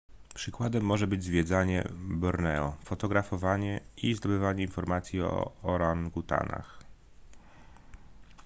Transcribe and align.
przykładem 0.35 0.83
może 0.83 1.07
być 1.07 1.23
zwiedzanie 1.23 1.83
borneo 1.97 2.75
fotografowanie 2.85 3.79
i 3.97 4.13
zdobywanie 4.15 4.63
informacji 4.63 5.21
o 5.21 5.51
orangutanach 5.63 6.83